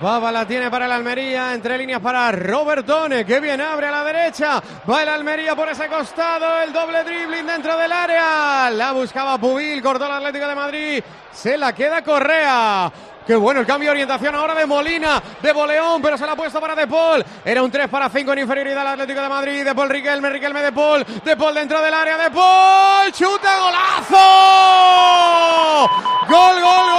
[0.00, 4.02] Baba la tiene para el Almería, entre líneas para Robertone, que bien abre a la
[4.02, 4.62] derecha.
[4.90, 8.70] Va el Almería por ese costado, el doble dribbling dentro del área.
[8.70, 11.04] La buscaba Pubil, cortó el Atlético de Madrid.
[11.30, 12.90] Se la queda Correa.
[13.26, 16.36] Qué bueno el cambio de orientación ahora de Molina, de Boleón, pero se la ha
[16.36, 17.22] puesto para De Paul.
[17.44, 19.64] Era un 3 para 5 en inferioridad al Atlético de Madrid.
[19.64, 21.04] De Paul Riquelme, Riquelme De Paul.
[21.24, 22.16] De Paul dentro del área.
[22.16, 23.12] De Paul.
[23.12, 24.16] Chuta, golazo.
[26.26, 26.89] Gol, gol,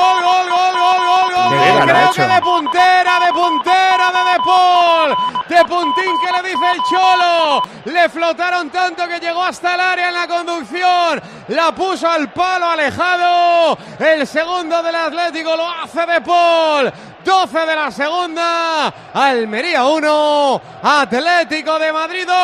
[1.86, 5.16] Creo que de puntera, de puntera de De Paul.
[5.48, 7.62] De puntín que le dice el Cholo.
[7.86, 11.22] Le flotaron tanto que llegó hasta el área en la conducción.
[11.50, 13.78] La puso al palo alejado.
[14.00, 16.92] El segundo del Atlético lo hace De Paul.
[17.24, 18.94] 12 de la segunda.
[19.14, 20.62] Almería 1.
[20.84, 22.36] Atlético de Madrid 2.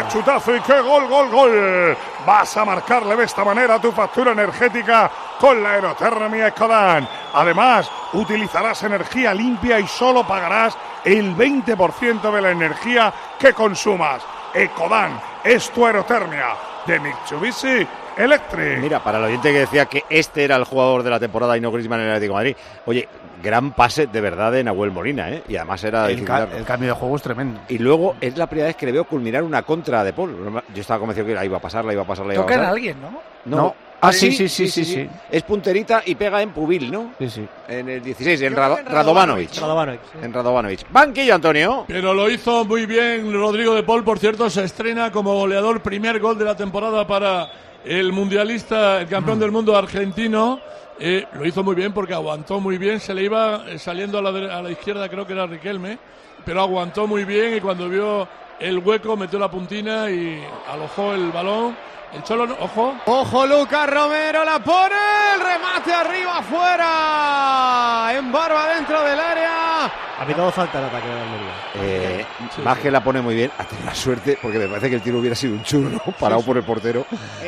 [0.00, 1.96] ¡Qué chutazo y qué gol, gol, gol!
[2.24, 7.06] Vas a marcarle de esta manera tu factura energética con la aerotermia Ecodan.
[7.34, 14.22] Además, utilizarás energía limpia y solo pagarás el 20% de la energía que consumas.
[14.54, 17.86] Ecodan es tu aerotermia de Mitsubishi
[18.20, 18.78] Electric.
[18.78, 21.60] Mira, para el oyente que decía que este era el jugador de la temporada y
[21.60, 23.08] no Griezmann en el Atlético de Madrid, oye,
[23.42, 25.42] gran pase de verdad de Nahuel Molina, ¿eh?
[25.48, 27.60] Y además era El, ca- el cambio de juego es tremendo.
[27.68, 30.62] Y luego es la primera vez que le veo culminar una contra de Paul.
[30.74, 32.46] Yo estaba convencido que la iba a pasar, la iba a pasar, la iba a
[32.46, 32.70] Tocan pasar.
[32.70, 33.10] a alguien, ¿no?
[33.46, 33.56] No.
[33.56, 33.74] No.
[34.02, 35.08] Ah, sí, sí, sí, sí, sí.
[35.30, 37.12] Es punterita y pega en Pubil, ¿no?
[37.18, 37.46] Sí, sí.
[37.68, 39.54] En el 16, en, Radovanovic.
[39.60, 40.18] Radovanovic, sí.
[40.22, 40.86] En Radovanovic.
[40.90, 41.84] Banquillo, Antonio.
[41.86, 46.18] Pero lo hizo muy bien Rodrigo de Paul, por cierto, se estrena como goleador, primer
[46.18, 47.50] gol de la temporada para
[47.84, 50.60] el mundialista, el campeón del mundo argentino.
[50.98, 54.30] Eh, lo hizo muy bien porque aguantó muy bien, se le iba saliendo a la,
[54.32, 55.98] dere- a la izquierda, creo que era Riquelme,
[56.44, 58.28] pero aguantó muy bien y cuando vio
[58.60, 61.76] el hueco metió la puntina y alojó el balón.
[62.12, 64.96] El Cholo, no- ojo, Ojo Lucas Romero, la pone,
[65.36, 69.84] el remate arriba, afuera, en barba dentro del área.
[70.18, 71.52] Ha pitado falta el ataque de Almería.
[71.76, 72.82] Eh, Sí, más sí.
[72.82, 75.18] que la pone muy bien, ha tenido la suerte, porque me parece que el tiro
[75.20, 77.06] hubiera sido un churro parado por el portero.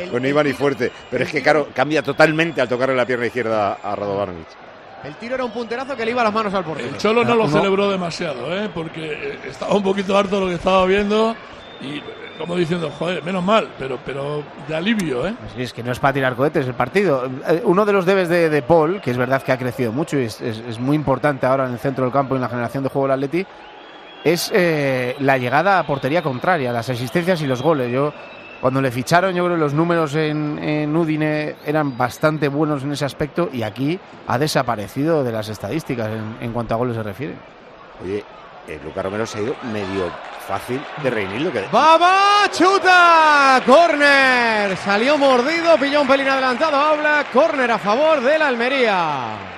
[0.09, 0.91] Pues no iba ni fuerte.
[1.11, 4.47] Pero es que, claro, cambia totalmente al tocarle la pierna izquierda a Radovanovic.
[5.03, 6.89] El tiro era un punterazo que le iba a las manos al portero.
[6.89, 8.69] el Cholo no lo Uno- celebró demasiado, ¿eh?
[8.73, 11.35] porque eh, estaba un poquito harto de lo que estaba viendo
[11.81, 12.03] y eh,
[12.37, 15.33] como diciendo, joder, menos mal, pero, pero de alivio, ¿eh?
[15.55, 17.29] Sí, es que no es para tirar cohetes el partido.
[17.47, 20.17] Eh, Uno de los debes de, de Paul, que es verdad que ha crecido mucho
[20.17, 22.49] y es, es- es muy importante ahora en el centro del campo y en la
[22.49, 23.45] generación de juego del Atleti,
[24.23, 27.91] es eh, la llegada a portería contraria, las asistencias y los goles.
[27.91, 28.13] Yo
[28.63, 32.93] cuando le ficharon, yo creo que los números en, en Udine eran bastante buenos en
[32.93, 37.03] ese aspecto y aquí ha desaparecido de las estadísticas en, en cuanto a goles se
[37.03, 37.33] refiere.
[38.01, 38.23] Oye,
[38.69, 40.09] eh, Lucas Romero se ha ido medio
[40.47, 41.51] fácil de Reinildo.
[41.51, 41.65] Que...
[41.73, 42.43] ¡Baba!
[42.53, 43.61] ¡Chuta!
[43.65, 44.77] ¡Corner!
[44.77, 47.25] Salió mordido, pilló un pelín adelantado, habla.
[47.33, 49.53] Corner a favor de la Almería.